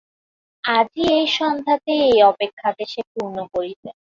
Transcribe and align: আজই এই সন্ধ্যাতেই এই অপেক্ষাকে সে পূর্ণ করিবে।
আজই 0.63 1.05
এই 1.15 1.27
সন্ধ্যাতেই 1.37 2.01
এই 2.09 2.19
অপেক্ষাকে 2.31 2.83
সে 2.85 3.01
পূর্ণ 3.11 3.37
করিবে। 3.53 3.89